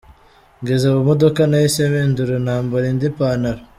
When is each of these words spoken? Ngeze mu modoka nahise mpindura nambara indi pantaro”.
Ngeze 0.61 0.87
mu 0.95 1.01
modoka 1.09 1.39
nahise 1.49 1.81
mpindura 1.91 2.35
nambara 2.45 2.85
indi 2.91 3.07
pantaro”. 3.17 3.61